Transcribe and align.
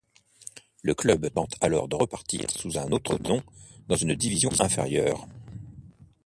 Le 0.81 0.95
club 0.95 1.31
tente 1.31 1.53
alors 1.61 1.87
de 1.87 1.95
repartir 1.95 2.49
sous 2.49 2.79
un 2.79 2.91
autre 2.91 3.19
nom 3.19 3.43
dans 3.87 3.97
une 3.97 4.15
division 4.15 4.49
inférieure. 4.59 5.27